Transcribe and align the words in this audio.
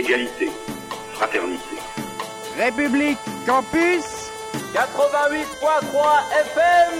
égalité, 0.00 0.48
fraternité. 1.12 1.76
République 2.58 3.18
Campus. 3.46 4.04
88.3 4.72 4.80
FM 6.40 6.92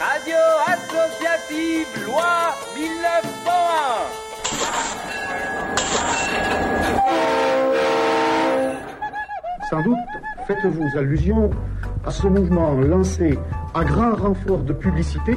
Radio 0.00 0.36
Associative 0.66 1.86
Loi 2.06 2.54
1901 2.74 4.32
Sans 9.70 9.82
doute 9.82 9.96
faites-vous 10.46 10.98
allusion 10.98 11.50
à 12.04 12.10
ce 12.10 12.26
mouvement 12.26 12.72
lancé 12.72 13.38
à 13.74 13.84
grand 13.84 14.14
renfort 14.14 14.58
de 14.58 14.72
publicité 14.72 15.36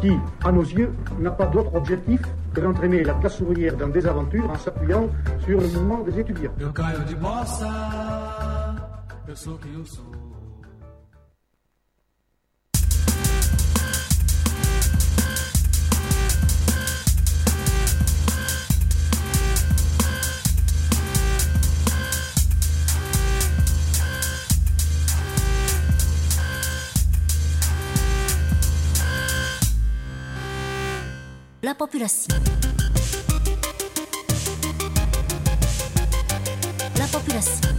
qui, 0.00 0.12
à 0.44 0.52
nos 0.52 0.62
yeux, 0.62 0.92
n'a 1.20 1.30
pas 1.30 1.46
d'autre 1.46 1.74
objectif 1.74 2.20
que 2.54 2.60
d'entraîner 2.60 3.02
la 3.02 3.14
classe 3.14 3.40
ouvrière 3.40 3.76
dans 3.76 3.88
des 3.88 4.06
aventures 4.06 4.48
en 4.48 4.56
s'appuyant 4.56 5.08
sur 5.44 5.60
le 5.60 5.66
mouvement 5.66 6.00
des 6.02 6.20
étudiants. 6.20 6.52
La 31.74 31.78
population. 31.78 32.28
La 36.96 37.06
population. 37.08 37.73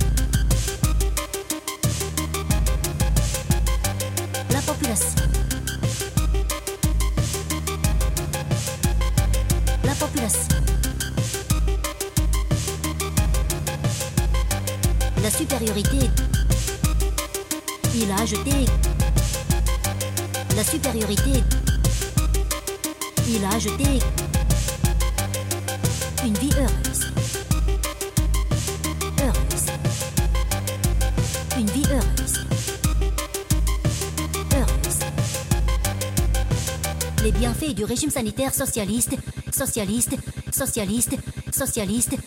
Régime 37.86 38.12
sanitaire 38.12 38.54
socialiste, 38.54 39.16
socialiste, 39.52 40.18
socialiste, 40.52 41.18
socialiste. 41.52 42.18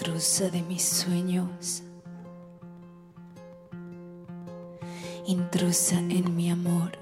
Intrusa 0.00 0.48
de 0.48 0.62
mis 0.62 0.82
sueños, 0.82 1.82
intrusa 5.26 5.98
en 5.98 6.34
mi 6.34 6.50
amor, 6.50 6.92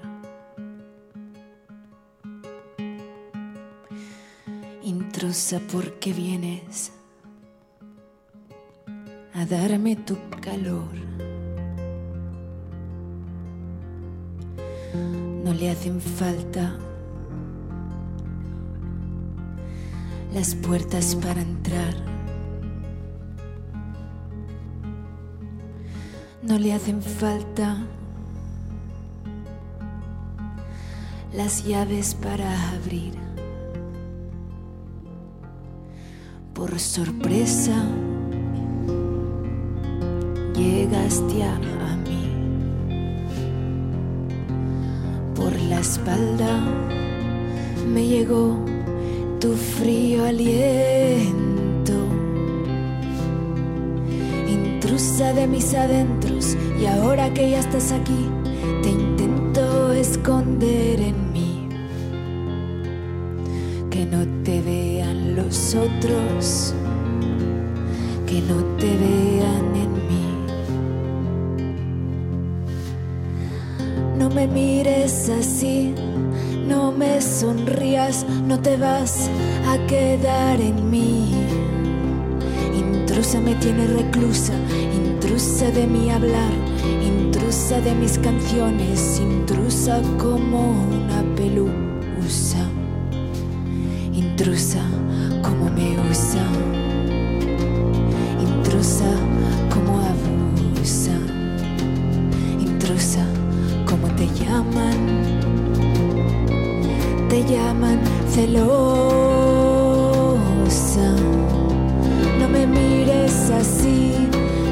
intrusa 4.83 5.61
porque 5.71 6.11
vienes 6.11 6.91
a 9.33 9.45
darme 9.45 9.95
tu 9.95 10.17
calor. 10.41 10.93
No 15.45 15.53
le 15.53 15.71
hacen 15.71 16.01
falta 16.01 16.77
las 20.33 20.53
puertas 20.53 21.15
para 21.15 21.41
entrar. 21.41 22.08
No 26.49 26.57
le 26.57 26.73
hacen 26.73 27.03
falta 27.03 27.77
las 31.31 31.63
llaves 31.63 32.15
para 32.15 32.71
abrir. 32.71 33.13
Por 36.55 36.79
sorpresa, 36.79 37.85
llegaste 40.55 41.43
a 41.43 41.55
mí. 42.07 42.33
Por 45.35 45.53
la 45.69 45.81
espalda 45.81 46.63
me 47.93 48.07
llegó 48.07 48.57
tu 49.39 49.53
frío 49.53 50.25
aliento 50.25 51.48
intrusa 54.99 55.31
de 55.31 55.47
mis 55.47 55.73
adentros 55.73 56.57
y 56.77 56.85
ahora 56.85 57.33
que 57.33 57.51
ya 57.51 57.59
estás 57.59 57.93
aquí 57.93 58.27
te 58.83 58.89
intento 58.89 59.93
esconder 59.93 60.99
en 60.99 61.31
mí. 61.31 61.69
Que 63.89 64.05
no 64.05 64.25
te 64.43 64.61
vean 64.61 65.37
los 65.37 65.73
otros 65.73 66.73
que 68.27 68.41
no 68.41 68.57
te 68.77 68.87
vean 68.87 69.75
en 69.83 69.93
mí. 70.09 70.27
No 74.17 74.29
me 74.29 74.47
mires 74.47 75.29
así 75.29 75.95
no 76.67 76.91
me 76.91 77.21
sonrías 77.21 78.25
no 78.45 78.59
te 78.59 78.75
vas 78.75 79.29
a 79.65 79.77
quedar 79.87 80.59
en 80.59 80.91
mí 80.91 81.38
me 83.37 83.53
tiene 83.55 83.85
reclusa, 83.85 84.53
intrusa 84.91 85.69
de 85.69 85.85
mi 85.85 86.09
hablar, 86.09 86.51
intrusa 87.05 87.79
de 87.79 87.93
mis 87.93 88.17
canciones, 88.17 89.19
intrusa 89.19 90.01
como 90.17 90.71
una 90.71 91.21
pelusa, 91.35 92.65
intrusa 94.13 94.81
como 95.43 95.69
me 95.69 95.95
usa, 96.09 96.43
intrusa 98.41 99.11
como 99.71 99.99
abusa, 99.99 101.15
intrusa 102.59 103.23
como 103.85 104.07
te 104.15 104.27
llaman, 104.43 104.97
te 107.29 107.43
llaman 107.43 107.99
celosa 108.27 109.18
así, 113.29 114.13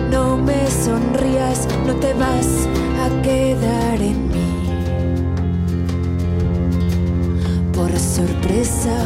no 0.09 0.37
me 0.37 0.67
sonrías, 0.69 1.67
no 1.85 1.93
te 1.95 2.13
vas 2.13 2.67
a 3.03 3.21
quedar 3.21 4.01
en 4.01 4.27
mí. 4.29 4.49
Por 7.73 7.91
sorpresa, 7.99 8.97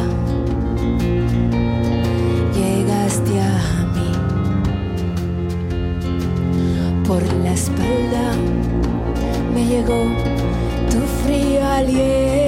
llegaste 2.54 3.40
a 3.40 3.86
mí. 3.94 4.10
Por 7.06 7.22
la 7.44 7.52
espalda 7.52 8.34
me 9.54 9.66
llegó 9.66 10.02
tu 10.90 11.00
frío 11.22 11.62
aliento. 11.66 12.41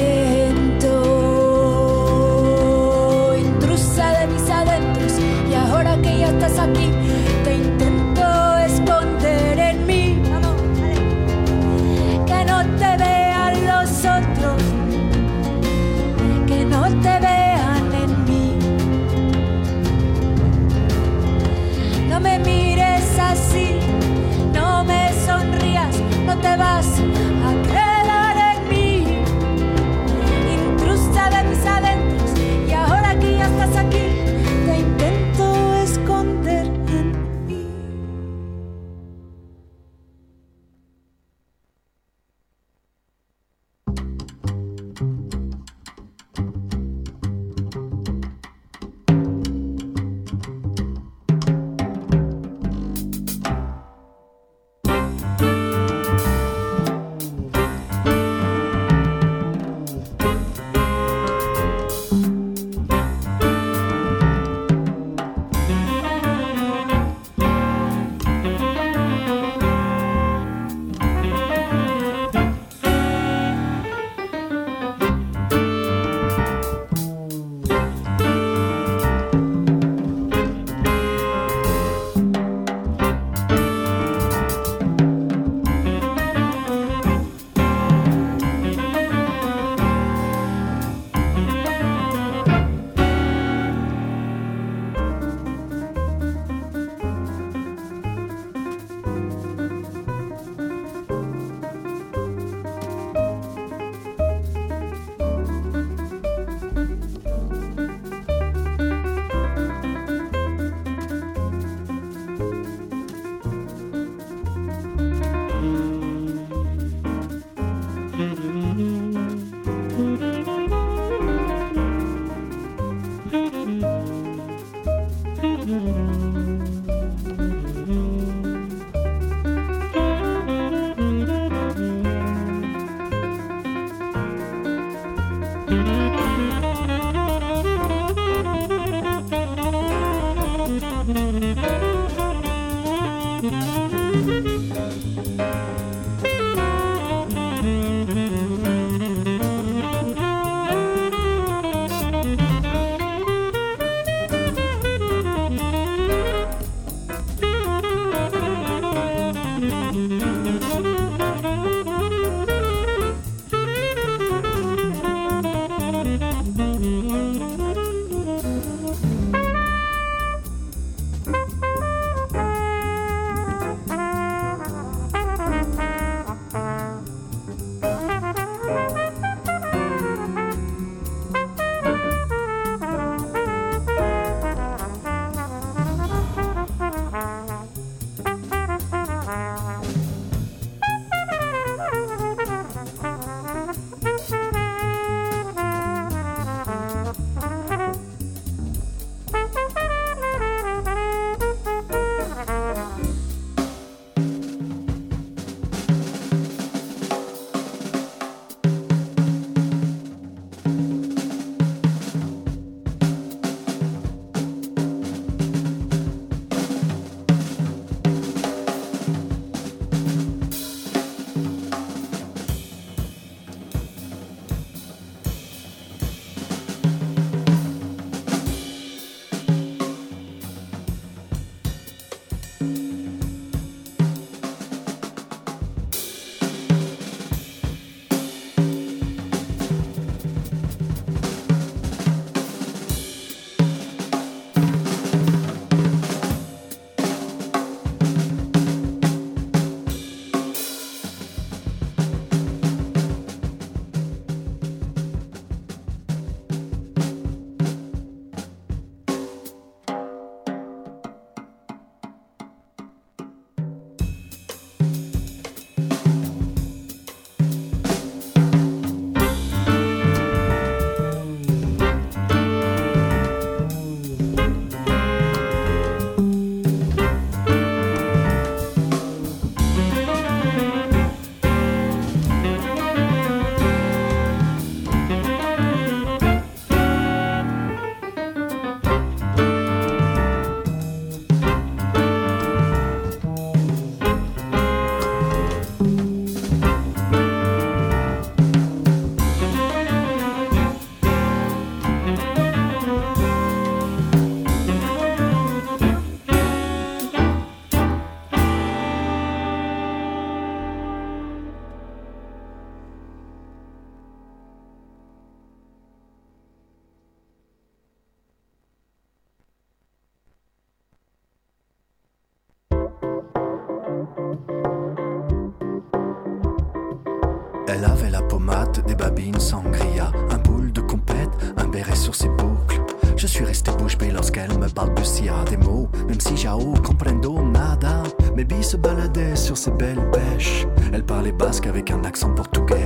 Elle 340.92 341.04
parlait 341.04 341.32
basque 341.32 341.66
avec 341.66 341.90
un 341.90 342.04
accent 342.04 342.30
portugais. 342.34 342.84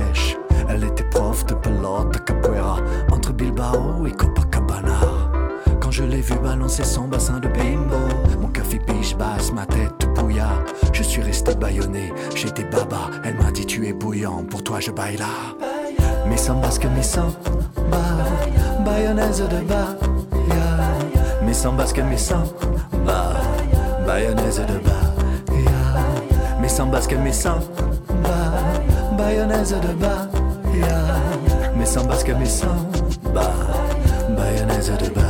Elle 0.69 0.85
était 0.85 1.03
prof 1.03 1.45
de 1.45 1.53
pelote 1.53 2.23
capoeira 2.23 2.77
entre 3.11 3.33
Bilbao 3.33 4.05
et 4.07 4.11
Copacabana. 4.11 4.99
Quand 5.81 5.91
je 5.91 6.03
l'ai 6.03 6.21
vue 6.21 6.39
balancer 6.41 6.85
son 6.85 7.07
bassin 7.07 7.39
de 7.39 7.49
bimbo, 7.49 7.97
mon 8.39 8.47
café 8.47 8.79
biche 8.87 9.15
basse, 9.17 9.51
ma 9.51 9.65
tête 9.65 10.07
bouilla. 10.15 10.49
Je 10.93 11.03
suis 11.03 11.21
resté 11.21 11.53
baïonné, 11.53 12.13
j'étais 12.33 12.63
baba. 12.63 13.09
Elle 13.25 13.35
m'a 13.35 13.51
dit 13.51 13.65
tu 13.65 13.85
es 13.87 13.93
bouillant, 13.93 14.43
pour 14.49 14.63
toi 14.63 14.79
je 14.79 14.91
baille 14.91 15.17
là. 15.17 15.25
Mais 16.27 16.37
sans 16.37 16.61
basque, 16.61 16.87
mais 16.95 17.03
sans 17.03 17.35
ba, 17.91 17.99
bayonnaise 18.85 19.41
de 19.41 19.65
ba, 19.67 19.97
ya. 20.47 20.77
Mais 21.43 21.53
sans 21.53 21.73
basque, 21.73 22.01
mais 22.09 22.17
sans 22.17 22.43
Mais 27.11 27.33
sans 27.33 27.55
basque, 27.55 27.59
mais 27.59 27.59
sans 27.59 27.59
ba, 28.23 29.17
bayonnaise 29.17 29.71
de 29.71 29.93
ba, 29.93 30.27
ya. 30.75 30.97
Mais 31.75 31.85
sans 31.85 32.05
basque, 32.05 32.31
mais 32.37 32.45
sans 32.45 32.67
ba, 33.33 33.51
bayonnaise 34.37 34.91
de 34.91 35.09
ba, 35.09 35.28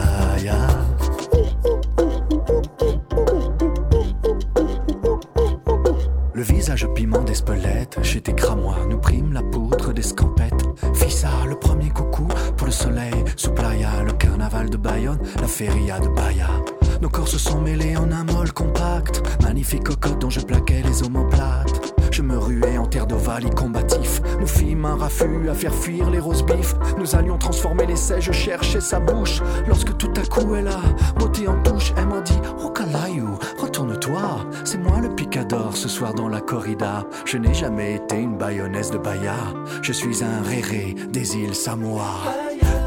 magnifique 19.60 19.84
cocotte 19.84 20.20
dont 20.20 20.30
je 20.30 20.40
plaquais 20.40 20.82
les 20.86 21.04
omoplates. 21.04 21.94
Je 22.12 22.22
me 22.22 22.38
ruais 22.38 22.78
en 22.78 22.86
terre 22.86 23.06
d'ovalie 23.06 23.50
combatif. 23.50 24.22
Nous 24.40 24.48
fîmes 24.48 24.86
un 24.86 24.96
raffut 24.96 25.50
à 25.50 25.54
faire 25.54 25.76
fuir 25.76 26.10
les 26.10 26.20
roses 26.20 26.46
bifs. 26.46 26.76
Nous 26.98 27.14
allions 27.14 27.38
transformer 27.38 27.86
l'essai, 27.86 28.22
je 28.22 28.32
cherchais 28.32 28.80
sa 28.80 29.02
bouche. 29.02 29.42
Lorsque 29.68 29.98
tout 29.98 30.14
à 30.16 30.26
coup 30.26 30.56
elle 30.56 30.70
a 30.70 30.80
beauté 31.18 31.46
en 31.50 31.62
touche, 31.62 31.92
elle 31.98 32.08
m'a 32.08 32.22
dit 32.22 32.40
Oh 32.64 32.70
Kalayu, 32.70 33.26
retourne-toi. 33.58 34.46
C'est 34.64 34.78
moi 34.78 35.02
le 35.02 35.14
picador 35.14 35.76
ce 35.76 35.90
soir 35.90 36.14
dans 36.14 36.30
la 36.30 36.40
corrida. 36.40 37.06
Je 37.26 37.38
n'ai 37.38 37.54
jamais 37.54 37.96
été 37.96 38.16
une 38.16 38.38
bayonnaise 38.38 38.92
de 38.92 38.98
Bahia. 38.98 39.36
Je 39.82 39.92
suis 39.92 40.24
un 40.24 40.42
réré 40.42 40.96
des 41.12 41.36
îles 41.36 41.56
Samoa. 41.56 42.08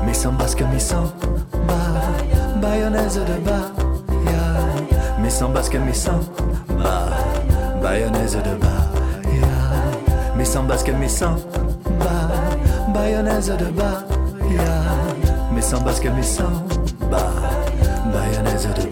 Mais 0.07 0.15
sans 0.15 0.33
basque, 0.33 0.65
mais 0.73 0.81
sans 0.81 1.13
ba, 1.69 2.59
bayonnaise 2.63 3.21
de 3.21 3.45
Bahia. 3.45 3.82
Mais 5.23 5.31
sans 5.31 5.49
basque, 5.51 5.79
mais 5.87 5.93
sans 5.93 6.21
ba, 6.69 7.09
bayonnaise 7.81 8.37
de 8.37 8.55
Bahia. 8.57 9.47
Mais 10.37 10.45
sans 10.45 10.65
basque, 10.65 10.93
mais 10.99 11.09
sans 11.09 11.37
ba, 12.01 12.93
bayonnaise 12.93 13.49
de 13.57 13.67
Bahia. 13.67 14.73
Mais 15.55 15.63
sans 15.63 15.81
basque, 15.81 16.09
mais 16.17 16.23
sans 16.23 16.51
ba, 17.11 17.31
bayonnaise 18.13 18.69
de 18.77 18.83
Bahia. 18.89 18.92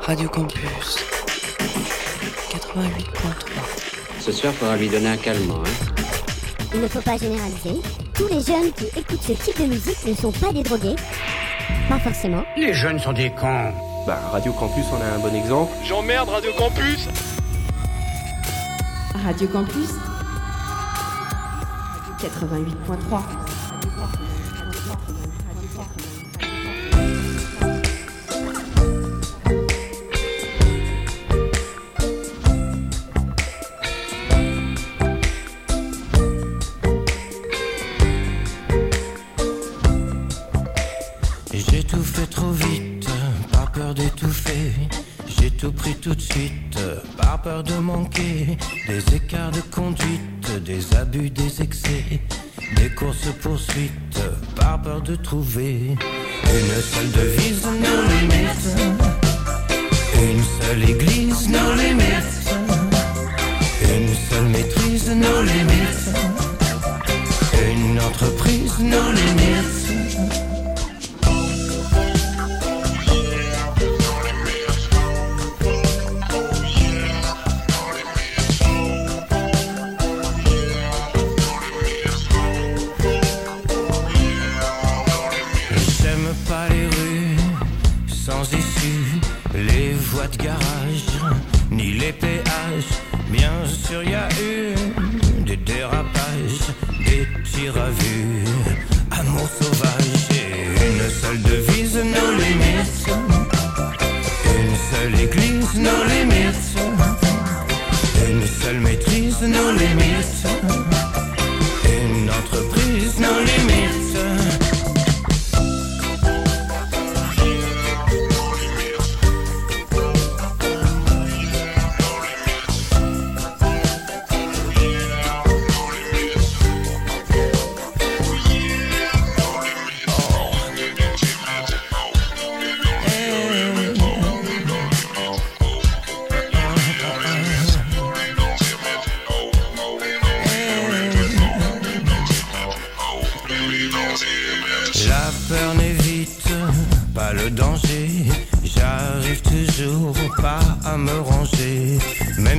Radio 0.00 0.28
Campus 0.28 0.98
88.3. 2.50 4.20
Ce 4.20 4.32
soir, 4.32 4.52
faudra 4.52 4.76
lui 4.76 4.88
donner 4.88 5.10
un 5.10 5.16
calmant, 5.16 5.62
hein. 5.64 5.94
Il 6.74 6.80
ne 6.80 6.88
faut 6.88 7.00
pas 7.02 7.16
généraliser. 7.16 7.80
Tous 8.14 8.26
les 8.26 8.40
jeunes 8.40 8.72
qui 8.72 8.86
écoutent 8.98 9.22
ce 9.22 9.32
type 9.32 9.60
de 9.60 9.66
musique 9.66 10.04
ne 10.04 10.14
sont 10.14 10.32
pas 10.32 10.52
des 10.52 10.64
drogués. 10.64 10.96
Pas 11.88 12.00
forcément. 12.00 12.42
Les 12.56 12.74
jeunes 12.74 12.98
sont 12.98 13.12
des 13.12 13.30
cons. 13.30 13.72
Bah, 14.08 14.18
Radio 14.32 14.52
Campus, 14.54 14.86
on 14.92 15.00
a 15.00 15.06
un 15.06 15.18
bon 15.20 15.32
exemple. 15.32 15.72
J'emmerde 15.84 16.28
Radio 16.28 16.50
Campus 16.58 17.06
Radio 19.24 19.46
Campus 19.46 19.90
88.3. 22.20 23.45
J'ai 41.58 41.82
tout 41.82 42.02
fait 42.02 42.26
trop 42.26 42.50
vite, 42.50 43.08
pas 43.50 43.66
peur 43.72 43.94
d'étouffer. 43.94 44.72
J'ai 45.26 45.50
tout 45.50 45.72
pris 45.72 45.94
tout 45.94 46.14
de 46.14 46.20
suite, 46.20 46.78
pas 47.16 47.38
peur 47.42 47.62
de 47.62 47.74
manquer. 47.74 48.58
Des 48.86 49.14
écarts 49.14 49.50
de 49.52 49.60
conduite, 49.74 50.62
des 50.64 50.94
abus, 50.94 51.30
des 51.30 51.62
excès. 51.62 52.04
Des 52.76 52.90
courses 52.90 53.32
poursuites, 53.40 54.20
pas 54.54 54.78
peur 54.82 55.00
de 55.00 55.16
trouver. 55.16 55.96
Une 56.44 56.82
seule 56.82 57.10
devise, 57.12 57.64
nos 57.64 58.02
limites. 58.12 58.68
Une 60.14 60.44
seule 60.60 60.90
église, 60.90 61.48
nos 61.48 61.74
limites. 61.74 62.36
Une 63.82 64.14
seule 64.28 64.48
maîtrise, 64.48 65.08
nos 65.08 65.42
limites. 65.42 66.10
Une 67.72 68.00
entreprise, 68.00 68.78
nos 68.78 69.12
limites. 69.12 69.95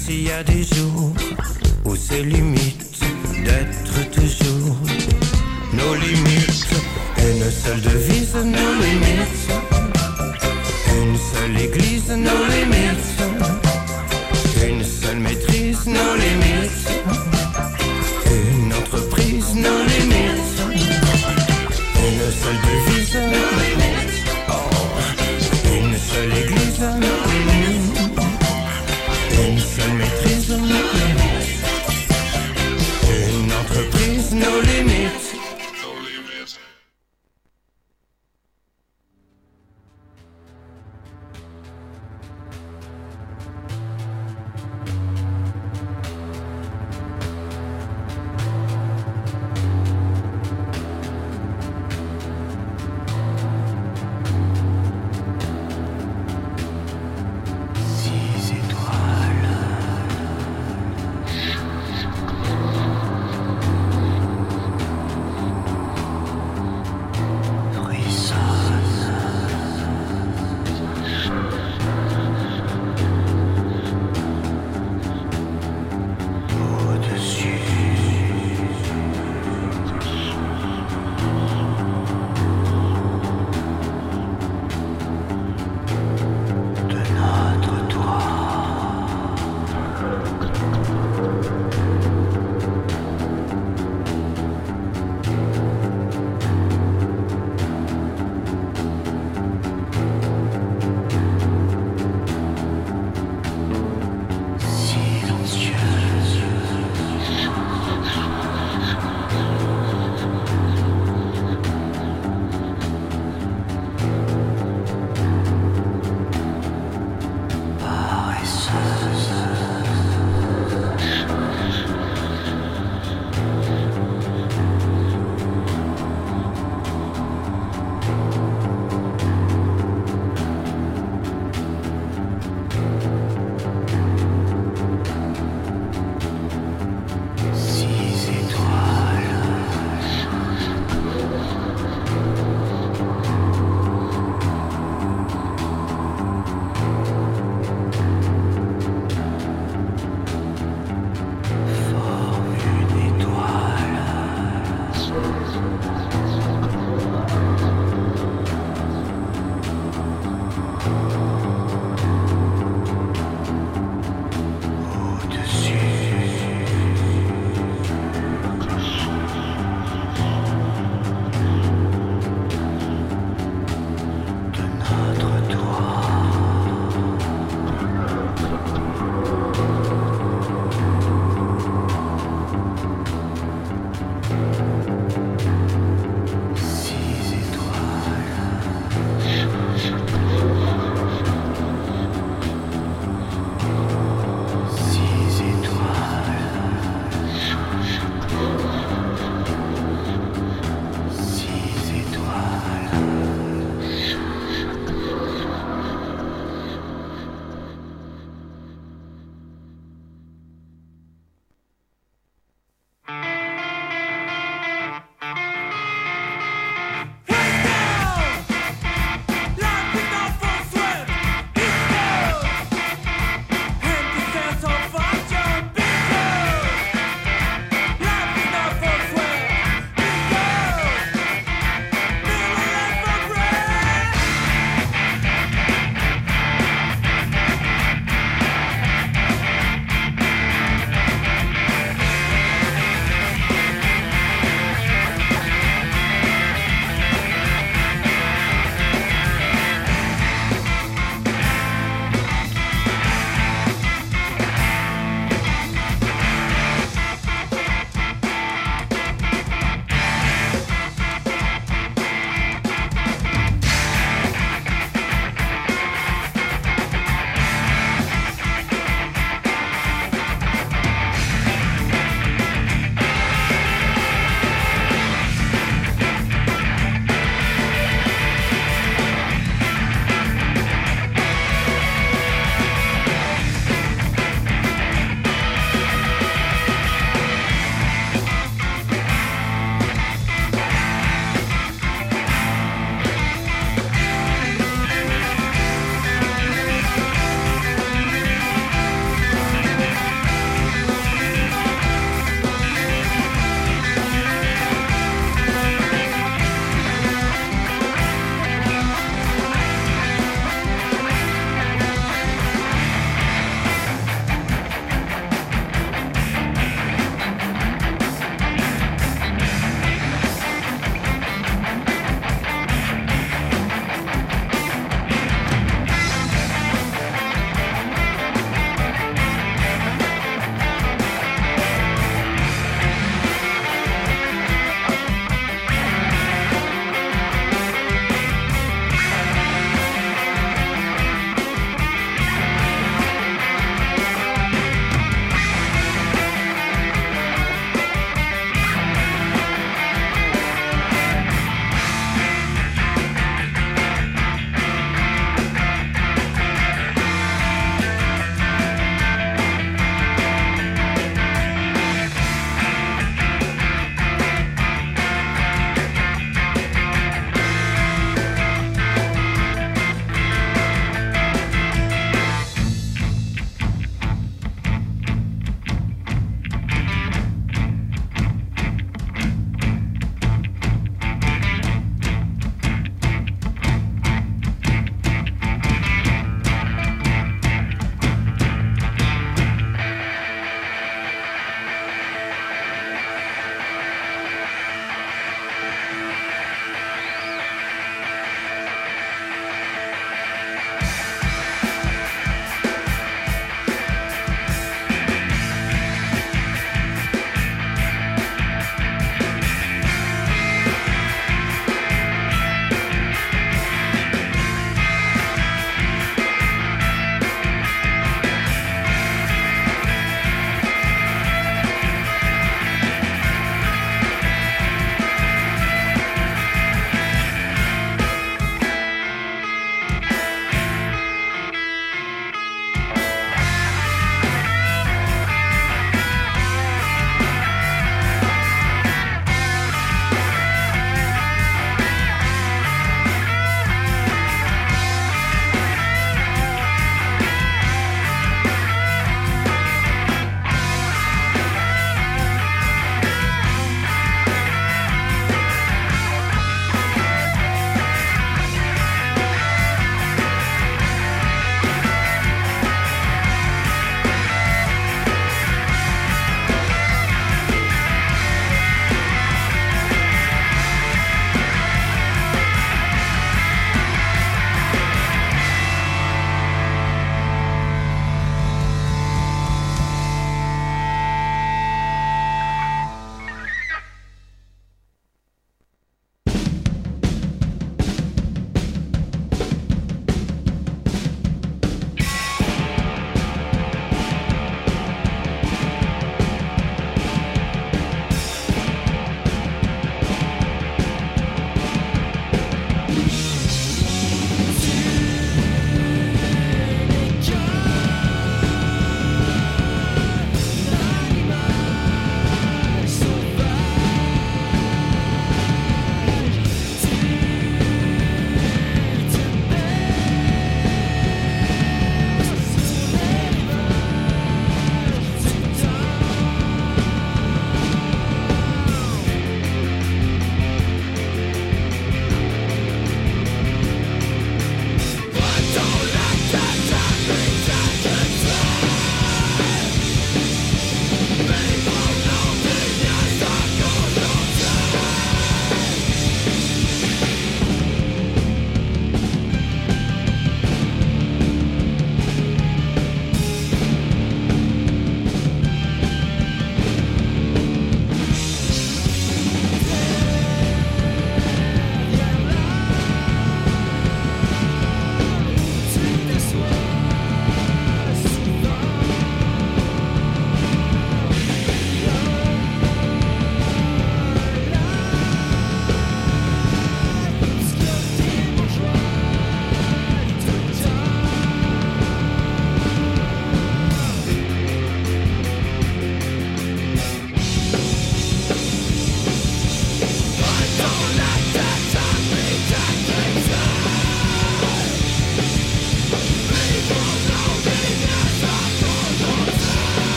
S'il 0.00 0.22
y 0.22 0.30
a 0.30 0.42
des 0.42 0.62
jours 0.62 1.12
où 1.84 1.96
c'est 1.96 2.22
limite 2.22 3.00
d'être 3.44 4.10
toujours 4.10 4.76
nos 5.72 5.94
limites. 5.94 6.68
Une 7.18 7.50
seule 7.50 7.80
devise, 7.80 8.19
nos 8.19 8.19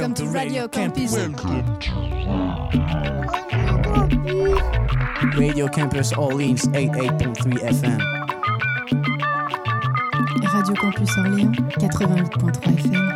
Welcome, 0.00 0.14
to, 0.14 0.24
Radio 0.30 0.66
Campus. 0.66 1.14
Radio 5.36 5.68
Campus 5.68 6.14
Orleans 6.14 6.64
88.3 6.68 7.58
FM. 7.68 8.00
Radio 10.54 10.74
Campus 10.74 11.14
Orléans 11.18 11.54
88.3 11.76 12.80
FM. 12.80 13.12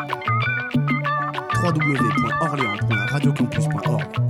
www.orléans.radiocampus.org. 1.62 4.23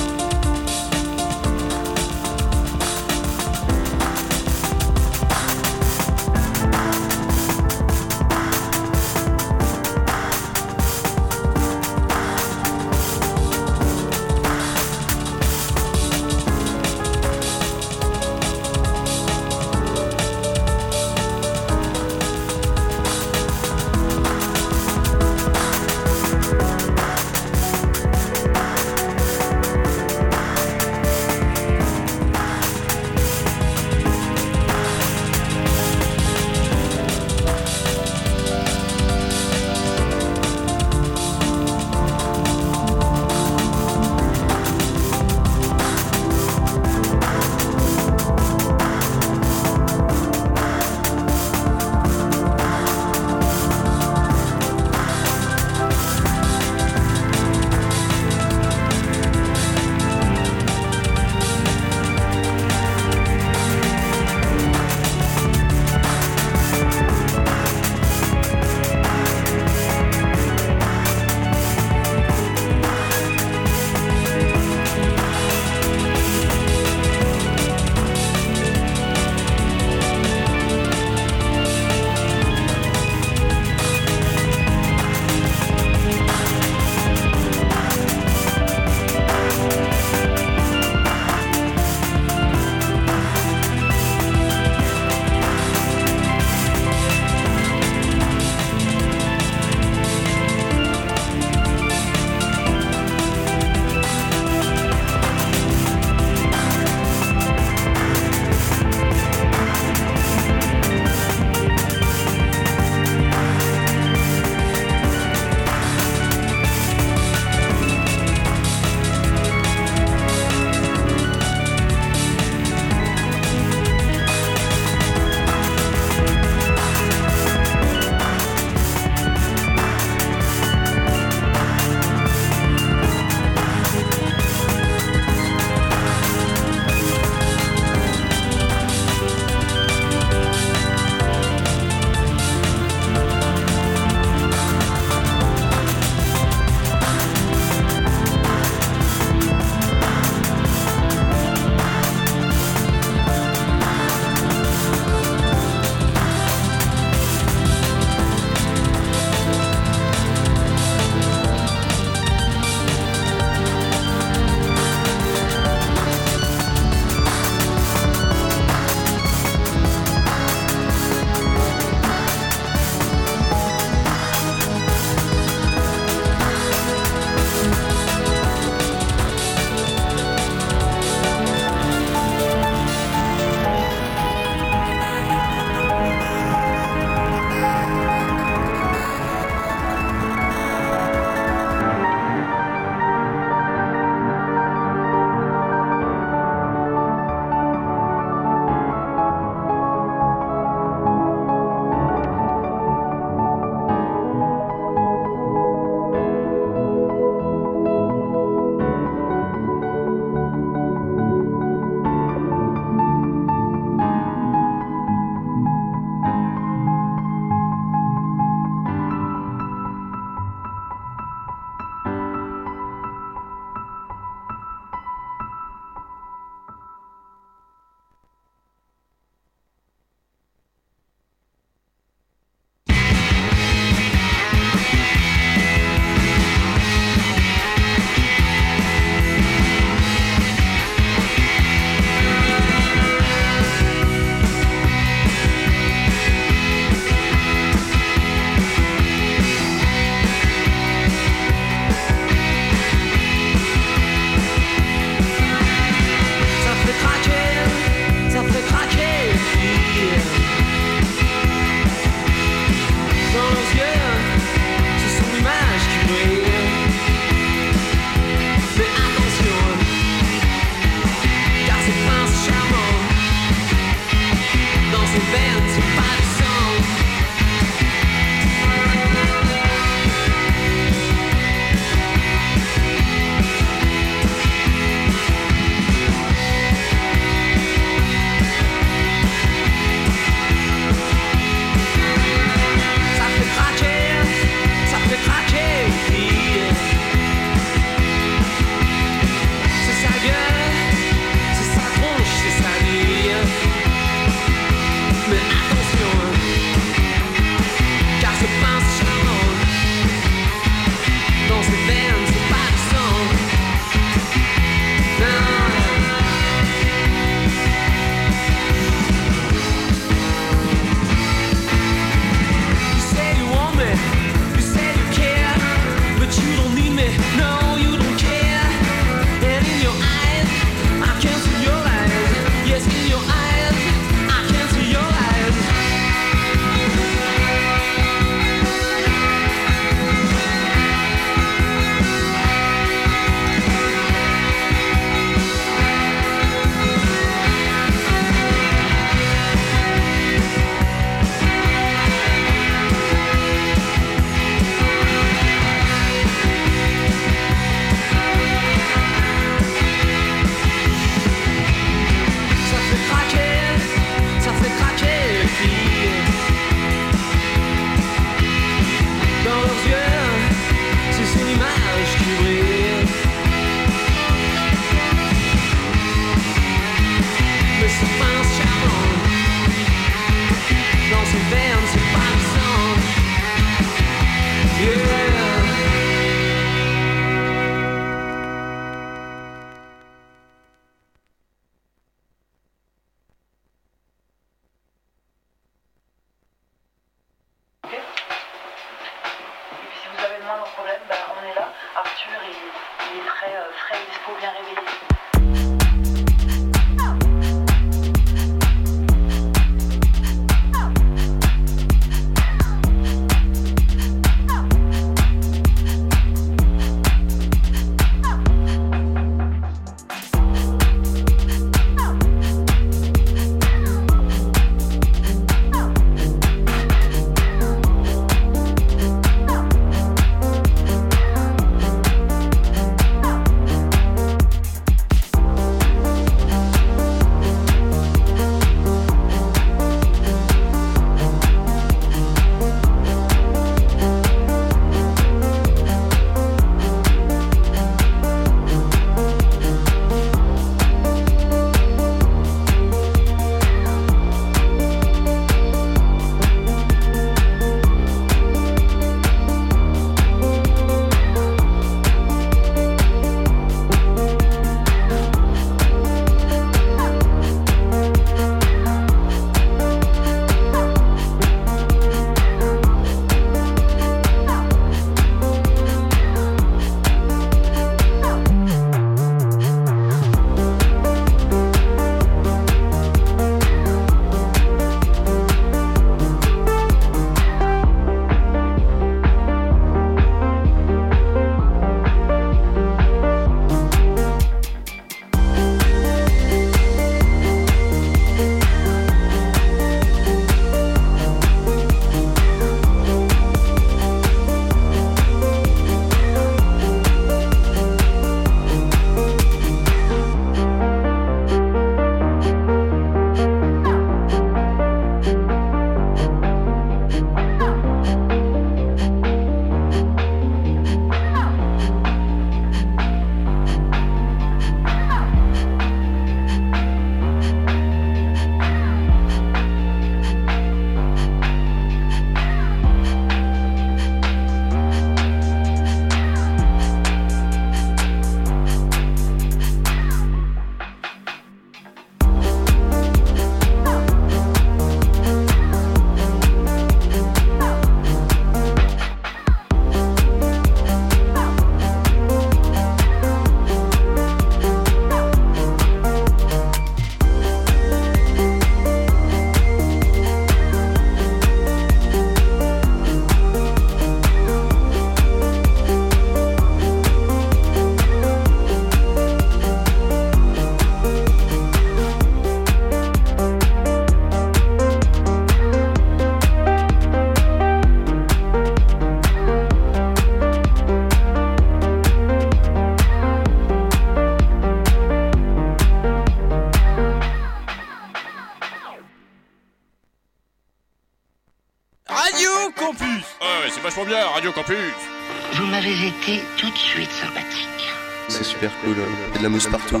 la 599.44 599.50
mousse 599.50 599.66
partout. 599.66 600.00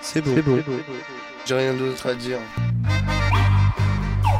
C'est 0.00 0.22
beau. 0.22 0.60
J'ai 1.44 1.54
rien 1.54 1.74
d'autre 1.74 2.10
à 2.10 2.14
dire. 2.14 2.38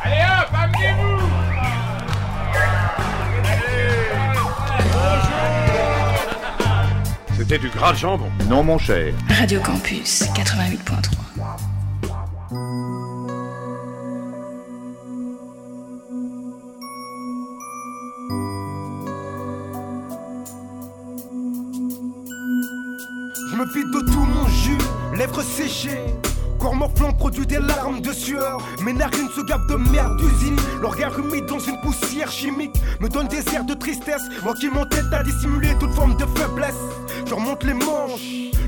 Allez 0.04 0.22
hop, 0.22 0.48
amenez-vous 0.54 1.18
C'était 7.36 7.58
du 7.58 7.68
gras 7.68 7.92
de 7.92 7.98
jambon. 7.98 8.30
Non, 8.48 8.62
mon 8.62 8.78
cher. 8.78 9.12
Radio 9.28 9.60
Campus 9.60 10.22
88.3. 10.34 11.17
de 29.56 29.76
merde 29.90 30.16
d'usine. 30.18 30.56
Leur 30.80 30.92
regard 30.92 31.18
humide 31.18 31.46
dans 31.46 31.58
une 31.58 31.80
poussière 31.80 32.30
chimique 32.30 32.76
me 33.00 33.08
donne 33.08 33.28
des 33.28 33.42
airs 33.54 33.64
de 33.64 33.74
tristesse. 33.74 34.22
Moi 34.44 34.54
qui 34.54 34.68
m'entête 34.68 35.06
à 35.12 35.22
dissimuler 35.22 35.74
toute 35.80 35.92
forme 35.92 36.16
de 36.16 36.26
faiblesse. 36.38 36.74
Je 37.26 37.34
remonte 37.34 37.64
les 37.64 37.74
manches, 37.74 38.20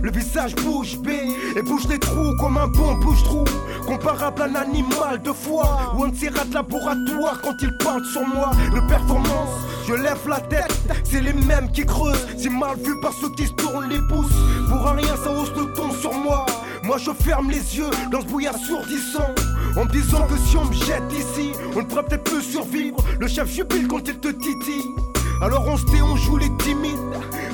le 0.03 0.11
visage 0.11 0.55
bouge 0.57 0.99
bée 0.99 1.37
et 1.57 1.62
bouge 1.62 1.87
les 1.89 1.99
trous 1.99 2.35
comme 2.39 2.57
un 2.57 2.68
bon 2.68 2.95
bouche-trou. 2.95 3.45
Comparable 3.87 4.43
à 4.43 4.45
un 4.47 4.55
animal 4.55 5.20
de 5.22 5.33
foi 5.33 5.93
ou 5.97 6.05
un 6.05 6.11
tirade 6.11 6.49
de 6.49 6.55
laboratoire 6.55 7.41
quand 7.43 7.57
ils 7.61 7.76
parlent 7.78 8.05
sur 8.05 8.26
moi. 8.26 8.51
Le 8.74 8.87
performance, 8.87 9.51
je 9.87 9.95
lève 9.95 10.26
la 10.28 10.41
tête, 10.41 10.78
c'est 11.05 11.20
les 11.20 11.35
mêmes 11.35 11.70
qui 11.72 11.85
creusent. 11.85 12.26
Si 12.39 12.49
mal 12.49 12.76
vu 12.78 12.99
par 13.03 13.12
ceux 13.12 13.31
qui 13.37 13.47
se 13.47 13.53
tournent 13.53 13.89
les 13.89 14.01
pouces. 14.09 14.33
Pour 14.68 14.89
un 14.89 14.95
rien, 14.95 15.16
ça 15.22 15.31
hausse 15.31 15.53
le 15.57 15.72
ton 15.74 15.93
sur 15.93 16.14
moi. 16.14 16.47
Moi 16.83 16.97
je 16.97 17.11
ferme 17.11 17.51
les 17.51 17.76
yeux 17.76 17.91
dans 18.11 18.20
ce 18.22 18.26
bruit 18.26 18.47
assourdissant 18.47 19.35
En 19.76 19.84
disant 19.86 20.26
que 20.26 20.36
si 20.36 20.56
on 20.56 20.64
me 20.64 20.72
jette 20.72 21.12
ici 21.12 21.52
On 21.74 21.80
ne 21.80 21.84
pourra 21.84 22.02
peut-être 22.02 22.24
plus 22.24 22.42
survivre. 22.42 22.96
Le 23.18 23.28
chef 23.28 23.50
jubile 23.50 23.86
quand 23.88 24.06
il 24.06 24.18
te 24.18 24.28
titille. 24.28 24.84
Alors 25.42 25.66
on 25.66 25.76
se 25.76 25.86
tait, 25.86 26.02
on 26.02 26.16
joue 26.16 26.36
les 26.36 26.50
timides. 26.58 26.98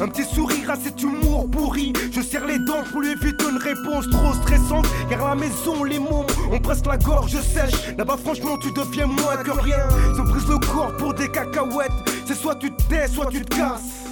Un 0.00 0.08
petit 0.08 0.24
sourire 0.24 0.70
à 0.70 0.76
cet 0.76 1.02
humour 1.02 1.48
pourri. 1.50 1.92
Je 2.10 2.20
serre 2.20 2.46
les 2.46 2.58
dents 2.58 2.82
pour 2.90 3.00
lui 3.02 3.12
éviter 3.12 3.44
une 3.48 3.58
réponse 3.58 4.08
trop 4.10 4.34
stressante. 4.34 4.86
Car 5.08 5.26
la 5.28 5.34
maison 5.34 5.84
les 5.84 5.98
mômes 5.98 6.26
ont 6.50 6.58
presque 6.58 6.86
la 6.86 6.96
gorge 6.96 7.40
sèche. 7.40 7.94
Là-bas 7.96 8.16
franchement 8.22 8.56
tu 8.58 8.72
deviens 8.72 9.06
moins 9.06 9.36
que 9.36 9.52
rien. 9.52 9.88
Se 10.16 10.22
brise 10.22 10.48
le 10.48 10.58
corps 10.58 10.96
pour 10.96 11.14
des 11.14 11.28
cacahuètes. 11.28 11.92
C'est 12.26 12.34
soit 12.34 12.56
tu 12.56 12.74
te 12.74 12.82
tais, 12.84 13.06
soit 13.06 13.26
tu 13.26 13.42
te 13.42 13.56
casses. 13.56 14.06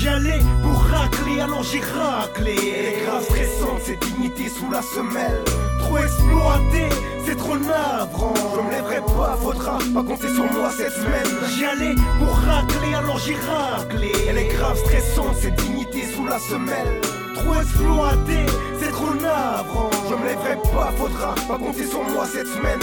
J'allais 0.00 0.40
pour 0.62 0.80
racler, 0.80 1.40
alors 1.40 1.62
j'ai 1.62 1.80
raclé. 1.80 2.54
Les 2.54 3.04
grâces 3.04 3.28
récentes, 3.30 3.82
ces 3.84 3.96
dignités 3.96 4.48
sous 4.48 4.70
la 4.70 4.82
semelle. 4.82 5.44
Trop 5.88 5.98
exploité, 5.98 6.86
c'est 7.24 7.36
trop 7.36 7.56
navrant. 7.56 8.34
Je 8.54 8.60
me 8.60 8.70
lèverai 8.70 9.00
pas, 9.00 9.38
faudra 9.40 9.78
pas 9.94 10.02
compter 10.02 10.28
sur 10.28 10.44
moi 10.52 10.70
cette 10.70 10.92
semaine. 10.92 11.26
J'allais 11.58 11.94
pour 12.18 12.34
racler, 12.36 12.94
alors 12.94 13.18
j'ai 13.18 13.36
raclé. 13.36 14.12
Les 14.34 14.48
grâces 14.48 14.58
grave 14.58 14.78
stressant, 14.78 15.32
cette 15.32 15.54
dignité 15.54 16.02
sous 16.14 16.26
la 16.26 16.38
semelle. 16.38 17.00
Trop 17.36 17.54
exploité, 17.54 18.44
c'est 18.78 18.90
trop 18.90 19.14
navrant. 19.14 19.90
Je 20.10 20.14
me 20.14 20.26
lèverai 20.26 20.56
pas, 20.74 20.92
faudra 20.98 21.34
pas 21.48 21.56
compter 21.56 21.86
sur 21.86 22.02
moi 22.02 22.26
cette 22.26 22.48
semaine. 22.48 22.80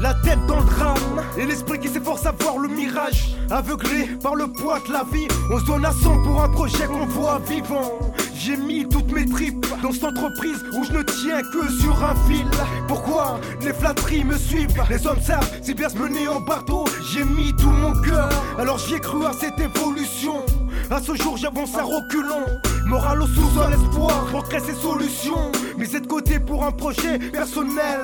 La 0.00 0.14
tête 0.14 0.38
dans 0.46 0.60
le 0.60 0.64
drame 0.64 1.24
et 1.36 1.44
l'esprit 1.44 1.80
qui 1.80 1.88
s'efforce 1.88 2.24
à 2.24 2.32
voir 2.32 2.58
le 2.58 2.68
mirage. 2.68 3.34
Aveuglé 3.50 4.06
par 4.22 4.36
le 4.36 4.46
poids 4.46 4.78
de 4.86 4.92
la 4.92 5.04
vie, 5.12 5.26
on 5.52 5.58
se 5.58 5.64
donne 5.64 5.84
à 5.84 5.92
100 5.92 6.22
pour 6.22 6.40
un 6.40 6.48
projet 6.48 6.86
qu'on 6.86 7.06
voit 7.06 7.40
vivant. 7.40 7.98
J'ai 8.36 8.56
mis 8.56 8.88
toutes 8.88 9.10
mes 9.10 9.26
tripes 9.26 9.66
dans 9.82 9.90
cette 9.90 10.04
entreprise 10.04 10.64
où 10.72 10.84
je 10.84 10.92
ne 10.92 11.02
tiens 11.02 11.42
que 11.52 11.68
sur 11.80 12.04
un 12.04 12.14
fil. 12.28 12.46
Pourquoi 12.86 13.40
les 13.60 13.72
flatteries 13.72 14.24
me 14.24 14.38
suivent? 14.38 14.80
Les 14.88 15.04
hommes 15.04 15.20
savent 15.20 15.50
si 15.62 15.74
bien 15.74 15.88
se 15.88 15.98
mener 15.98 16.28
en 16.28 16.40
bateau. 16.40 16.84
J'ai 17.12 17.24
mis 17.24 17.52
tout 17.56 17.70
mon 17.70 17.92
cœur, 18.00 18.28
alors 18.56 18.78
j'y 18.78 18.94
ai 18.94 19.00
cru 19.00 19.26
à 19.26 19.32
cette 19.32 19.58
évolution. 19.58 20.44
À 20.90 21.02
ce 21.02 21.16
jour, 21.16 21.36
j'avance 21.36 21.76
à 21.76 21.82
reculons. 21.82 22.46
Moral 22.86 23.20
au 23.20 23.26
sous-sol, 23.26 23.72
espoir 23.72 24.26
pour 24.30 24.48
créer 24.48 24.60
ces 24.60 24.74
solutions. 24.74 25.50
Mais 25.76 25.86
c'est 25.86 26.00
de 26.00 26.06
côté 26.06 26.38
pour 26.38 26.64
un 26.64 26.72
projet 26.72 27.18
personnel. 27.18 28.00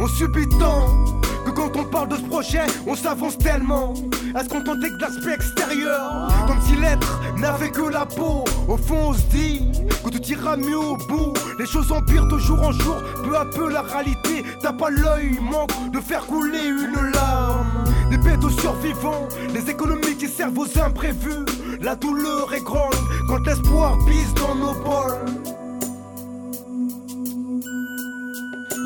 On 0.00 0.08
subit 0.08 0.48
tant 0.58 1.04
que 1.44 1.50
quand 1.50 1.76
on 1.76 1.84
parle 1.84 2.08
de 2.08 2.16
ce 2.16 2.22
projet, 2.22 2.66
on 2.86 2.96
s'avance 2.96 3.38
tellement 3.38 3.94
à 4.34 4.42
se 4.42 4.48
contenter 4.48 4.90
de 4.90 5.00
l'aspect 5.00 5.34
extérieur. 5.34 6.28
Comme 6.46 6.60
si 6.62 6.74
l'être 6.76 7.20
n'avait 7.36 7.70
que 7.70 7.82
la 7.82 8.06
peau. 8.06 8.44
Au 8.66 8.76
fond, 8.76 9.10
on 9.10 9.12
se 9.12 9.22
dit 9.30 9.62
que 10.04 10.10
tout 10.10 10.22
ira 10.24 10.56
mieux 10.56 10.78
au 10.78 10.96
bout. 10.96 11.32
Les 11.58 11.66
choses 11.66 11.92
empirent 11.92 12.26
de 12.26 12.38
jour 12.38 12.60
en 12.62 12.72
jour, 12.72 12.96
peu 13.22 13.36
à 13.36 13.44
peu 13.44 13.70
la 13.70 13.82
réalité. 13.82 14.44
T'as 14.60 14.72
pas 14.72 14.90
l'œil, 14.90 15.38
manque 15.40 15.92
de 15.92 16.00
faire 16.00 16.26
couler 16.26 16.66
une 16.66 17.12
larme. 17.12 17.84
Des 18.10 18.18
bêtes 18.18 18.42
aux 18.42 18.50
survivants, 18.50 19.28
les 19.52 19.70
économies 19.70 20.16
qui 20.18 20.28
servent 20.28 20.58
aux 20.58 20.78
imprévus. 20.80 21.44
La 21.80 21.94
douleur 21.94 22.52
est 22.52 22.64
grande 22.64 22.94
quand 23.28 23.44
l'espoir 23.46 23.96
pisse 24.06 24.34
dans 24.34 24.54
nos 24.54 24.74
bols. 24.74 25.53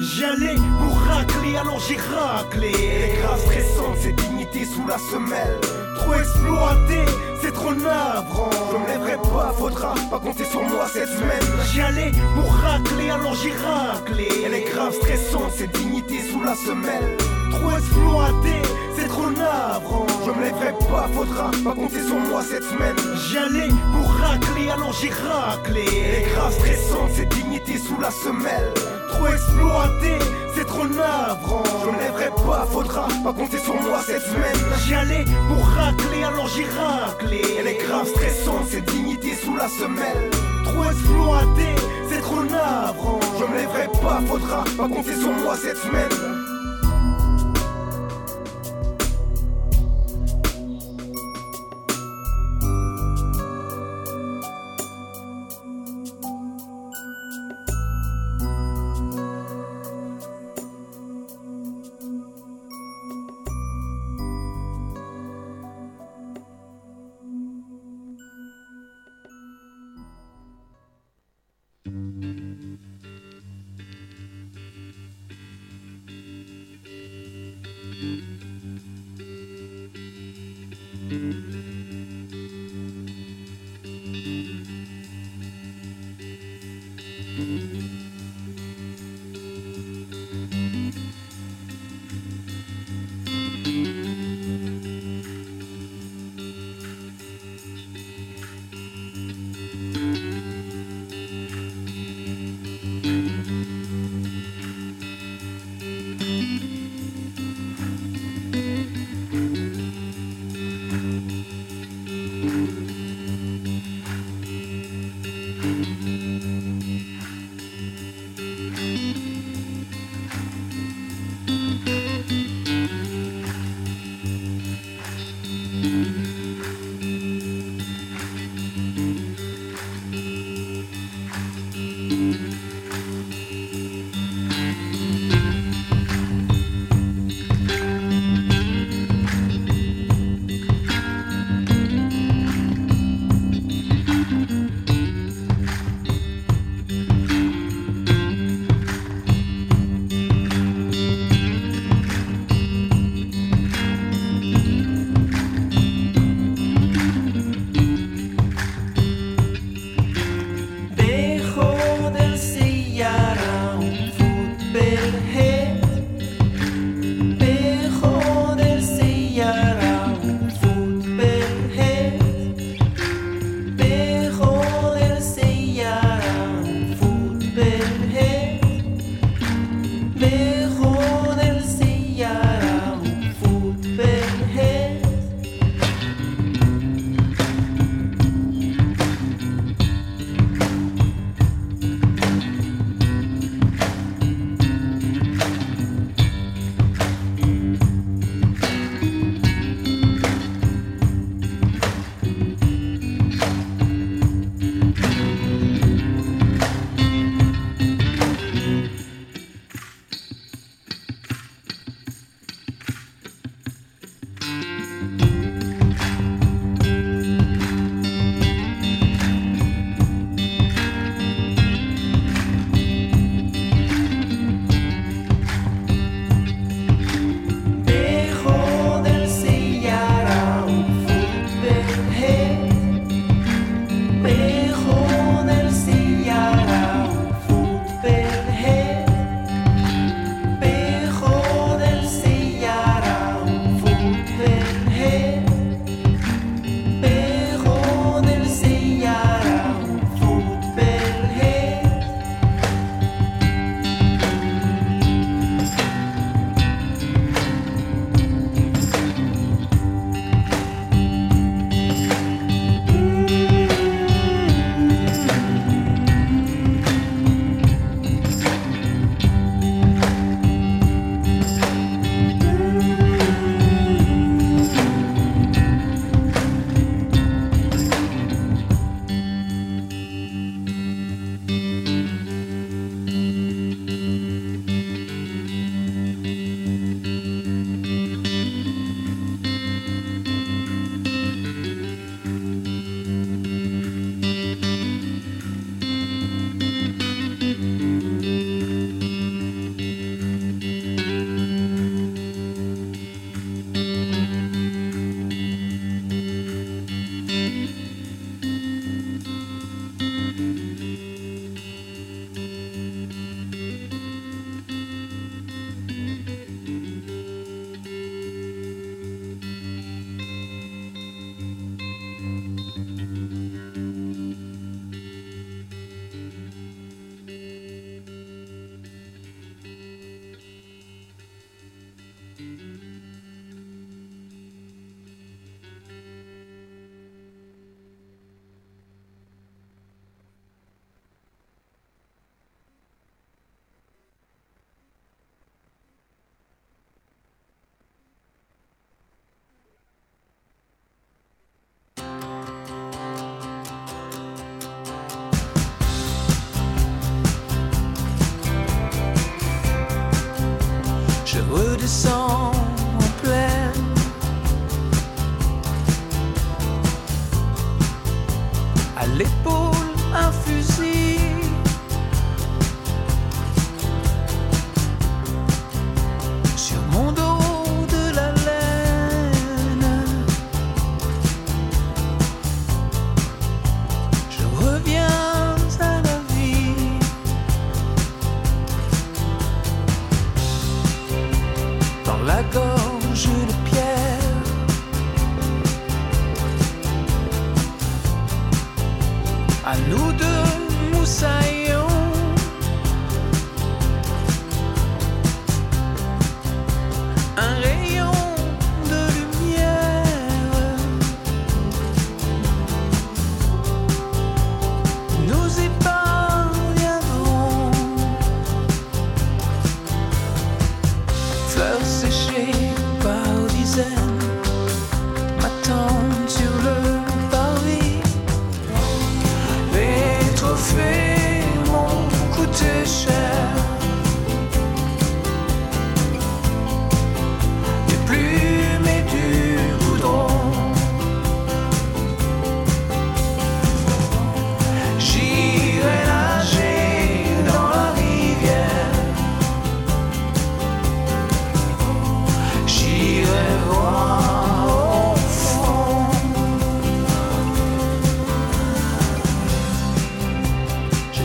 J'allais 0.01 0.55
pour 0.55 0.97
racler, 0.97 1.57
alors 1.57 1.81
j'ai 1.81 1.97
raclé. 1.97 2.71
Les 2.71 3.19
grave 3.21 3.41
stressante, 3.41 3.97
c'est 4.01 4.13
dignité 4.13 4.65
sous 4.65 4.87
la 4.87 4.97
semelle. 4.97 5.59
Trop 5.97 6.15
exploité, 6.15 7.01
c'est 7.43 7.53
trop 7.53 7.75
navrant. 7.75 8.51
Je 8.71 8.77
me 8.77 8.87
lèverai 8.87 9.17
pas, 9.17 9.53
faudra 9.59 9.95
pas 10.09 10.21
compter 10.21 10.45
sur 10.45 10.63
moi 10.63 10.87
cette 10.93 11.09
semaine. 11.09 11.43
J'allais 11.75 12.13
pour 12.37 12.53
racler, 12.53 13.11
alors 13.11 13.35
j'ai 13.35 13.53
raclé. 13.53 14.29
Elle 14.47 14.55
est 14.55 14.71
grave 14.71 14.95
stressante, 14.95 15.53
c'est 15.57 15.73
dignité 15.73 16.23
sous 16.31 16.45
la 16.45 16.55
semelle. 16.55 17.17
Trop 17.51 17.77
exploité, 17.77 18.63
c'est 18.97 19.09
trop 19.09 19.31
navrant. 19.31 20.07
Je 20.25 20.31
me 20.31 20.45
lèverai 20.45 20.75
pas, 20.89 21.09
faudra 21.13 21.51
pas 21.65 21.75
compter 21.75 22.05
sur 22.05 22.19
moi 22.19 22.43
cette 22.43 22.63
semaine. 22.63 22.97
J'allais 23.33 23.69
pour 23.93 24.09
racler, 24.13 24.71
alors 24.71 24.93
j'ai 24.93 25.11
raclé. 25.11 25.85
Elle 25.87 26.23
est 26.23 26.31
grave 26.33 26.53
stressante, 26.53 27.11
c'est 27.17 27.29
dignité 27.35 27.79
sous 27.79 28.01
la 28.01 28.13
semelle. 28.13 28.73
Trop 29.19 29.27
exploité, 29.27 30.17
c'est 30.55 30.65
trop 30.65 30.87
navrant. 30.87 31.65
Je 31.85 31.91
me 31.91 31.99
lèverai 31.99 32.31
pas, 32.47 32.67
faudra 32.71 33.09
pas 33.25 33.33
compter 33.33 33.59
sur 33.59 33.75
moi 33.83 34.01
cette 34.07 34.23
semaine. 34.23 34.57
J'allais 34.87 35.25
pour 35.49 35.67
racler, 35.67 36.23
alors 36.23 36.47
j'ai 36.47 36.67
raclé. 36.67 37.43
Elle 37.59 37.67
est 37.67 37.79
grave 37.85 38.07
stressante, 38.07 38.67
c'est 38.71 38.85
dignité 38.85 39.35
sous 39.35 39.57
la 39.57 39.69
semelle. 39.69 40.31
Trop 40.65 40.85
exploité, 40.85 41.75
c'est 42.09 42.21
trop 42.21 42.45
navrant. 42.45 43.19
Je 43.41 43.45
me 43.45 43.59
lèverai 43.59 43.89
pas, 44.01 44.21
faudra 44.25 44.63
pas 44.77 44.89
compter 44.89 45.17
sur 45.17 45.33
moi 45.33 45.57
cette 45.57 45.79
semaine. 45.79 46.38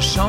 Je 0.04 0.20